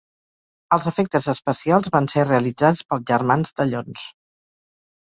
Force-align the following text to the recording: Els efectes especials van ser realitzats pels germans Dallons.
Els 0.77 0.87
efectes 0.91 1.27
especials 1.35 1.91
van 1.97 2.09
ser 2.15 2.27
realitzats 2.27 2.85
pels 2.91 3.07
germans 3.13 3.57
Dallons. 3.63 4.13